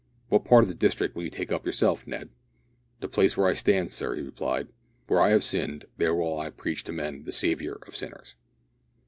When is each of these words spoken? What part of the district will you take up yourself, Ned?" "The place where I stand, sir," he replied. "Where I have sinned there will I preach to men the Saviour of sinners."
What 0.29 0.45
part 0.45 0.63
of 0.63 0.67
the 0.67 0.73
district 0.73 1.15
will 1.15 1.21
you 1.25 1.29
take 1.29 1.51
up 1.51 1.63
yourself, 1.63 2.07
Ned?" 2.07 2.29
"The 3.01 3.07
place 3.07 3.37
where 3.37 3.45
I 3.47 3.53
stand, 3.53 3.91
sir," 3.91 4.15
he 4.15 4.23
replied. 4.23 4.69
"Where 5.05 5.21
I 5.21 5.29
have 5.29 5.43
sinned 5.43 5.85
there 5.97 6.15
will 6.15 6.39
I 6.39 6.49
preach 6.49 6.83
to 6.85 6.91
men 6.91 7.25
the 7.25 7.31
Saviour 7.31 7.77
of 7.87 7.95
sinners." 7.95 8.33